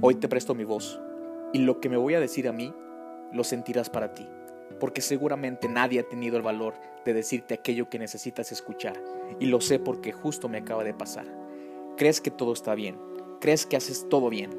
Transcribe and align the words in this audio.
Hoy 0.00 0.14
te 0.14 0.28
presto 0.28 0.54
mi 0.54 0.62
voz 0.62 1.00
y 1.52 1.58
lo 1.58 1.80
que 1.80 1.88
me 1.88 1.96
voy 1.96 2.14
a 2.14 2.20
decir 2.20 2.46
a 2.46 2.52
mí 2.52 2.72
lo 3.32 3.42
sentirás 3.42 3.90
para 3.90 4.14
ti, 4.14 4.28
porque 4.78 5.00
seguramente 5.00 5.68
nadie 5.68 5.98
ha 5.98 6.08
tenido 6.08 6.36
el 6.36 6.44
valor 6.44 6.74
de 7.04 7.14
decirte 7.14 7.54
aquello 7.54 7.88
que 7.88 7.98
necesitas 7.98 8.52
escuchar 8.52 9.02
y 9.40 9.46
lo 9.46 9.60
sé 9.60 9.80
porque 9.80 10.12
justo 10.12 10.48
me 10.48 10.58
acaba 10.58 10.84
de 10.84 10.94
pasar. 10.94 11.26
Crees 11.96 12.20
que 12.20 12.30
todo 12.30 12.52
está 12.52 12.76
bien, 12.76 12.96
crees 13.40 13.66
que 13.66 13.76
haces 13.76 14.08
todo 14.08 14.30
bien, 14.30 14.50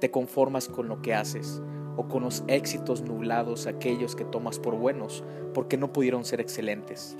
te 0.00 0.10
conformas 0.10 0.68
con 0.68 0.86
lo 0.86 1.00
que 1.00 1.14
haces 1.14 1.62
o 1.96 2.06
con 2.06 2.24
los 2.24 2.44
éxitos 2.46 3.00
nublados 3.00 3.66
aquellos 3.66 4.14
que 4.14 4.26
tomas 4.26 4.58
por 4.58 4.74
buenos 4.74 5.24
porque 5.54 5.78
no 5.78 5.94
pudieron 5.94 6.26
ser 6.26 6.42
excelentes. 6.42 7.16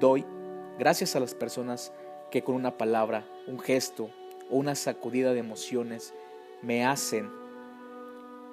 Doy 0.00 0.24
gracias 0.78 1.14
a 1.14 1.20
las 1.20 1.34
personas 1.34 1.92
que 2.30 2.42
con 2.42 2.54
una 2.54 2.78
palabra, 2.78 3.28
un 3.46 3.58
gesto, 3.58 4.08
o 4.50 4.56
una 4.56 4.74
sacudida 4.74 5.32
de 5.32 5.40
emociones 5.40 6.14
me 6.62 6.84
hacen 6.84 7.30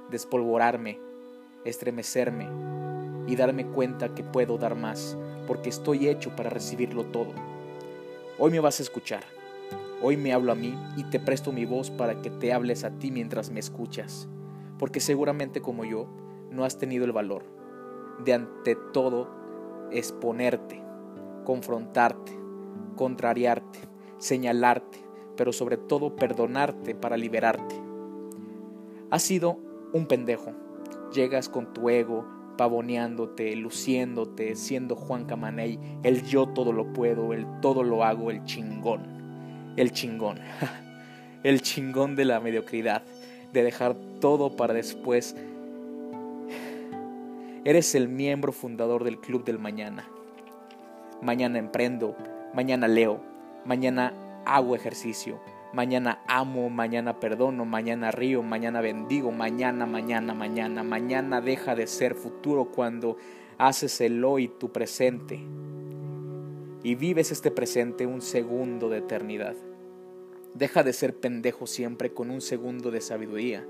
despolvorarme, 0.10 1.00
estremecerme 1.66 2.48
y 3.28 3.36
darme 3.36 3.66
cuenta 3.68 4.14
que 4.14 4.24
puedo 4.24 4.58
dar 4.58 4.76
más, 4.76 5.18
porque 5.48 5.70
estoy 5.70 6.08
hecho 6.08 6.36
para 6.36 6.50
recibirlo 6.50 7.06
todo. 7.06 7.34
Hoy 8.38 8.52
me 8.52 8.60
vas 8.60 8.80
a 8.80 8.84
escuchar, 8.84 9.24
hoy 10.02 10.18
me 10.18 10.34
hablo 10.34 10.52
a 10.52 10.56
mí 10.56 10.78
y 10.98 11.04
te 11.06 11.20
presto 11.20 11.52
mi 11.52 11.66
voz 11.66 11.90
para 11.90 12.22
que 12.22 12.30
te 12.30 12.54
hables 12.54 12.84
a 12.84 12.92
ti 12.92 13.12
mientras 13.12 13.50
me 13.50 13.60
escuchas, 13.60 14.28
porque 14.78 15.00
seguramente 15.00 15.62
como 15.62 15.86
yo 15.86 16.08
no 16.52 16.66
has 16.66 16.78
tenido 16.78 17.06
el 17.06 17.12
valor 17.12 17.44
de 18.24 18.34
ante 18.34 18.76
todo 18.94 19.30
exponerte, 19.92 20.82
confrontarte, 21.46 22.32
contrariarte, 22.96 23.80
señalarte, 24.18 25.03
pero 25.36 25.54
sobre 25.54 25.78
todo 25.78 26.16
perdonarte 26.16 26.96
para 26.96 27.18
liberarte. 27.18 27.76
Has 29.10 29.24
sido 29.24 29.60
un 29.94 30.08
pendejo. 30.08 30.52
Llegas 31.14 31.50
con 31.50 31.74
tu 31.74 31.90
ego, 31.90 32.26
pavoneándote, 32.58 33.56
luciéndote, 33.56 34.56
siendo 34.56 34.96
Juan 34.96 35.26
Camaney, 35.26 35.80
el 36.04 36.24
yo 36.24 36.48
todo 36.48 36.72
lo 36.74 36.94
puedo, 36.94 37.34
el 37.34 37.46
todo 37.62 37.84
lo 37.84 38.04
hago, 38.04 38.32
el 38.32 38.44
chingón. 38.46 39.74
El 39.76 39.92
chingón. 39.92 40.40
el 41.44 41.62
chingón 41.62 42.16
de 42.16 42.26
la 42.26 42.40
mediocridad, 42.40 43.04
de 43.52 43.64
dejar 43.64 43.96
todo 44.20 44.56
para 44.56 44.74
después. 44.74 45.36
Eres 47.66 47.96
el 47.96 48.10
miembro 48.10 48.52
fundador 48.52 49.04
del 49.04 49.20
Club 49.20 49.44
del 49.44 49.60
Mañana. 49.60 50.08
Mañana 51.22 51.60
emprendo, 51.60 52.16
mañana 52.54 52.88
leo, 52.88 53.22
mañana 53.66 54.14
hago 54.46 54.76
ejercicio. 54.76 55.40
Mañana 55.74 56.22
amo, 56.28 56.70
mañana 56.70 57.20
perdono, 57.20 57.66
mañana 57.66 58.12
río, 58.12 58.44
mañana 58.44 58.82
bendigo, 58.82 59.32
mañana, 59.32 59.86
mañana, 59.86 60.34
mañana, 60.34 60.84
mañana 60.84 61.42
deja 61.42 61.76
de 61.76 61.88
ser 61.88 62.14
futuro 62.14 62.66
cuando 62.66 63.18
haces 63.58 64.00
el 64.02 64.24
hoy 64.24 64.48
tu 64.48 64.72
presente 64.72 65.40
y 66.84 66.96
vives 66.96 67.32
este 67.32 67.50
presente 67.50 68.06
un 68.06 68.22
segundo 68.22 68.90
de 68.90 69.00
eternidad. 69.00 69.56
Deja 70.54 70.84
de 70.84 70.94
ser 70.94 71.16
pendejo 71.16 71.66
siempre 71.66 72.14
con 72.14 72.30
un 72.30 72.42
segundo 72.42 72.92
de 72.92 73.02
sabiduría. 73.02 73.66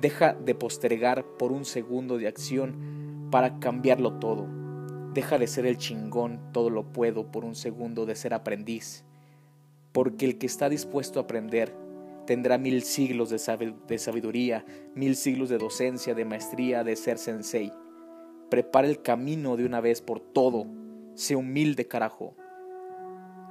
Deja 0.00 0.32
de 0.32 0.54
postergar 0.54 1.24
por 1.36 1.52
un 1.52 1.66
segundo 1.66 2.16
de 2.16 2.28
acción 2.28 3.28
para 3.30 3.58
cambiarlo 3.58 4.14
todo. 4.14 4.46
Deja 5.12 5.36
de 5.36 5.46
ser 5.46 5.66
el 5.66 5.76
chingón, 5.76 6.40
todo 6.52 6.70
lo 6.70 6.84
puedo 6.84 7.30
por 7.30 7.44
un 7.44 7.54
segundo 7.54 8.06
de 8.06 8.14
ser 8.14 8.32
aprendiz 8.32 9.04
porque 9.92 10.24
el 10.24 10.38
que 10.38 10.46
está 10.46 10.68
dispuesto 10.68 11.20
a 11.20 11.24
aprender 11.24 11.74
tendrá 12.26 12.56
mil 12.58 12.82
siglos 12.82 13.30
de 13.30 13.98
sabiduría, 13.98 14.64
mil 14.94 15.16
siglos 15.16 15.48
de 15.48 15.58
docencia, 15.58 16.14
de 16.14 16.24
maestría, 16.24 16.84
de 16.84 16.96
ser 16.96 17.18
sensei. 17.18 17.72
Prepara 18.48 18.88
el 18.88 19.02
camino 19.02 19.56
de 19.56 19.66
una 19.66 19.80
vez 19.80 20.00
por 20.00 20.20
todo. 20.20 20.66
Sé 21.14 21.36
humilde, 21.36 21.86
carajo. 21.88 22.34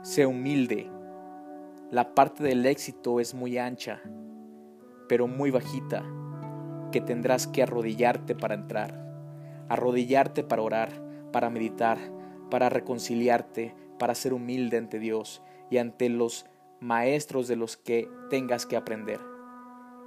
Sé 0.02 0.26
humilde. 0.26 0.90
La 1.92 2.16
parte 2.16 2.44
del 2.44 2.66
éxito 2.66 3.20
es 3.20 3.34
muy 3.34 3.58
ancha, 3.58 4.02
pero 5.10 5.28
muy 5.28 5.52
bajita, 5.52 6.06
que 6.92 7.02
tendrás 7.02 7.48
que 7.48 7.64
arrodillarte 7.64 8.34
para 8.34 8.56
entrar, 8.56 8.98
arrodillarte 9.68 10.44
para 10.44 10.62
orar, 10.62 10.90
para 11.34 11.50
meditar, 11.50 11.98
para 12.50 12.70
reconciliarte, 12.70 13.76
para 14.00 14.16
ser 14.16 14.34
humilde 14.34 14.78
ante 14.78 15.00
Dios 15.00 15.44
y 15.72 15.80
ante 15.80 16.10
los 16.10 16.46
maestros 16.80 17.48
de 17.48 17.56
los 17.56 17.78
que 17.78 18.08
tengas 18.30 18.68
que 18.68 18.76
aprender. 18.76 19.20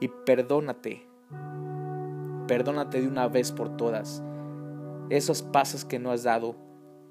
Y 0.01 0.09
perdónate, 0.09 1.09
perdónate 2.47 3.01
de 3.01 3.09
una 3.09 3.27
vez 3.27 3.51
por 3.51 3.77
todas 3.77 4.23
esos 5.11 5.43
pasos 5.43 5.85
que 5.85 5.99
no 5.99 6.13
has 6.13 6.23
dado 6.23 6.55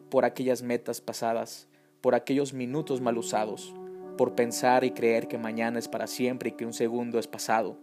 por 0.09 0.23
aquellas 0.25 0.61
metas 0.61 1.01
pasadas, 1.01 1.67
por 2.01 2.15
aquellos 2.15 2.53
minutos 2.53 3.01
mal 3.01 3.17
usados, 3.17 3.73
por 4.17 4.35
pensar 4.35 4.83
y 4.83 4.91
creer 4.91 5.27
que 5.27 5.37
mañana 5.37 5.79
es 5.79 5.87
para 5.87 6.07
siempre 6.07 6.49
y 6.49 6.51
que 6.53 6.65
un 6.65 6.73
segundo 6.73 7.17
es 7.17 7.27
pasado. 7.27 7.77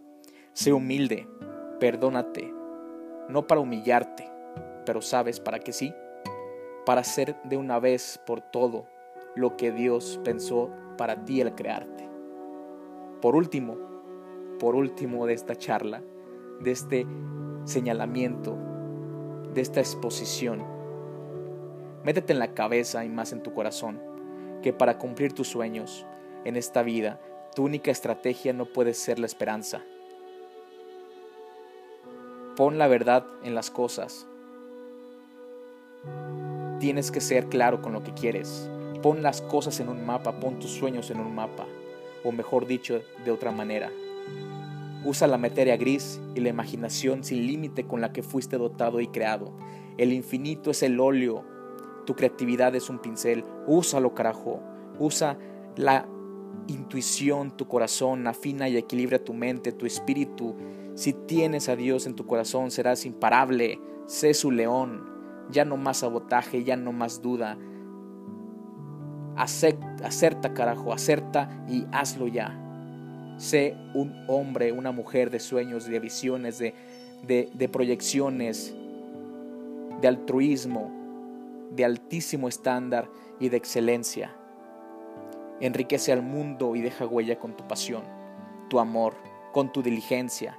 Sé 0.53 0.71
humilde, 0.71 1.27
perdónate, 1.79 2.53
no 3.27 3.47
para 3.47 3.59
humillarte, 3.59 4.29
pero 4.85 5.01
sabes 5.01 5.39
para 5.39 5.59
qué 5.59 5.73
sí, 5.73 5.93
para 6.85 7.03
ser 7.03 7.35
de 7.43 7.57
una 7.57 7.79
vez 7.79 8.19
por 8.25 8.41
todo 8.41 8.85
lo 9.35 9.57
que 9.57 9.71
Dios 9.71 10.19
pensó 10.23 10.69
para 10.97 11.25
ti 11.25 11.41
al 11.41 11.55
crearte. 11.55 12.09
Por 13.21 13.35
último, 13.35 13.77
por 14.59 14.75
último 14.75 15.25
de 15.25 15.33
esta 15.33 15.55
charla, 15.55 16.01
de 16.59 16.71
este 16.71 17.07
señalamiento, 17.65 18.57
de 19.53 19.61
esta 19.61 19.79
exposición, 19.79 20.63
métete 22.03 22.33
en 22.33 22.39
la 22.39 22.53
cabeza 22.53 23.05
y 23.05 23.09
más 23.09 23.31
en 23.31 23.43
tu 23.43 23.53
corazón 23.53 23.99
que 24.61 24.73
para 24.73 24.97
cumplir 24.97 25.33
tus 25.33 25.47
sueños 25.47 26.05
en 26.45 26.55
esta 26.55 26.83
vida, 26.83 27.19
tu 27.55 27.63
única 27.63 27.91
estrategia 27.91 28.53
no 28.53 28.65
puede 28.65 28.93
ser 28.93 29.19
la 29.19 29.25
esperanza. 29.25 29.83
Pon 32.55 32.77
la 32.77 32.87
verdad 32.87 33.25
en 33.43 33.55
las 33.55 33.71
cosas. 33.71 34.27
Tienes 36.79 37.11
que 37.11 37.21
ser 37.21 37.47
claro 37.47 37.81
con 37.81 37.93
lo 37.93 38.03
que 38.03 38.13
quieres. 38.13 38.69
Pon 39.01 39.23
las 39.23 39.41
cosas 39.41 39.79
en 39.79 39.89
un 39.89 40.05
mapa, 40.05 40.39
pon 40.39 40.59
tus 40.59 40.71
sueños 40.71 41.09
en 41.09 41.19
un 41.19 41.33
mapa, 41.33 41.65
o 42.23 42.31
mejor 42.31 42.67
dicho, 42.67 43.01
de 43.25 43.31
otra 43.31 43.51
manera. 43.51 43.91
Usa 45.03 45.27
la 45.27 45.37
materia 45.37 45.77
gris 45.77 46.21
y 46.35 46.41
la 46.41 46.49
imaginación 46.49 47.23
sin 47.23 47.47
límite 47.47 47.87
con 47.87 48.01
la 48.01 48.13
que 48.13 48.21
fuiste 48.21 48.57
dotado 48.57 48.99
y 48.99 49.07
creado. 49.07 49.51
El 49.97 50.13
infinito 50.13 50.69
es 50.69 50.83
el 50.83 50.99
óleo, 50.99 51.43
tu 52.05 52.15
creatividad 52.15 52.75
es 52.75 52.89
un 52.89 52.99
pincel. 52.99 53.43
Úsalo, 53.67 54.13
carajo. 54.13 54.59
Usa 54.99 55.37
la 55.75 56.07
intuición, 56.67 57.55
tu 57.55 57.67
corazón, 57.67 58.27
afina 58.27 58.69
y 58.69 58.77
equilibra 58.77 59.19
tu 59.19 59.33
mente, 59.33 59.71
tu 59.71 59.85
espíritu. 59.85 60.55
Si 60.95 61.13
tienes 61.13 61.69
a 61.69 61.75
Dios 61.75 62.05
en 62.05 62.15
tu 62.15 62.25
corazón, 62.25 62.71
serás 62.71 63.05
imparable. 63.05 63.79
Sé 64.05 64.33
su 64.33 64.51
león. 64.51 65.09
Ya 65.49 65.65
no 65.65 65.77
más 65.77 65.97
sabotaje, 65.97 66.63
ya 66.63 66.75
no 66.77 66.91
más 66.91 67.21
duda, 67.21 67.57
acerta, 69.35 70.53
carajo, 70.53 70.93
acerta 70.93 71.49
y 71.67 71.85
hazlo 71.91 72.27
ya. 72.27 72.57
Sé 73.37 73.75
un 73.93 74.25
hombre, 74.27 74.71
una 74.71 74.91
mujer 74.91 75.29
de 75.31 75.39
sueños, 75.39 75.85
de 75.85 75.99
visiones, 75.99 76.59
de, 76.59 76.73
de 77.27 77.69
proyecciones, 77.69 78.75
de 79.99 80.07
altruismo, 80.07 80.91
de 81.71 81.85
altísimo 81.85 82.47
estándar 82.47 83.09
y 83.39 83.49
de 83.49 83.57
excelencia. 83.57 84.35
Enriquece 85.59 86.11
al 86.11 86.21
mundo 86.21 86.75
y 86.75 86.81
deja 86.81 87.05
huella 87.05 87.39
con 87.39 87.55
tu 87.55 87.67
pasión, 87.67 88.03
tu 88.69 88.79
amor, 88.79 89.15
con 89.51 89.71
tu 89.71 89.81
diligencia. 89.81 90.57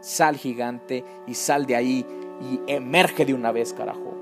Sal 0.00 0.36
gigante 0.36 1.04
y 1.26 1.34
sal 1.34 1.66
de 1.66 1.76
ahí 1.76 2.06
y 2.40 2.60
emerge 2.72 3.24
de 3.24 3.34
una 3.34 3.52
vez, 3.52 3.72
carajo. 3.72 4.19